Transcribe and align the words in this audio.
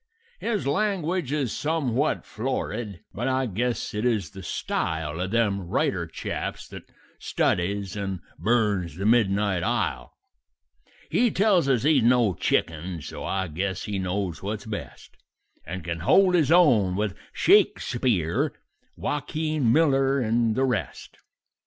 "His 0.39 0.65
language 0.65 1.31
is 1.31 1.55
some 1.55 1.93
florid, 2.23 3.01
but 3.13 3.27
I 3.27 3.45
guess 3.45 3.93
it 3.93 4.03
is 4.03 4.31
the 4.31 4.41
style 4.41 5.19
Of 5.21 5.29
them 5.29 5.67
writer 5.67 6.07
chaps 6.07 6.67
that 6.69 6.89
studies 7.19 7.95
and 7.95 8.19
burns 8.39 8.95
the 8.95 9.05
midnight 9.05 9.61
ile; 9.61 10.17
He 11.11 11.29
tells 11.29 11.69
us 11.69 11.83
he's 11.83 12.01
no 12.01 12.33
chicken; 12.33 13.03
so 13.03 13.23
I 13.23 13.47
guess 13.47 13.83
he 13.83 13.99
knows 13.99 14.41
what's 14.41 14.65
best, 14.65 15.17
And 15.67 15.83
can 15.83 15.99
hold 15.99 16.33
his 16.33 16.51
own 16.51 16.95
with 16.95 17.13
Shakespeare, 17.31 18.53
Waukeen 18.97 19.71
Miller, 19.71 20.19
and 20.19 20.55
the 20.55 20.65
rest. 20.65 21.17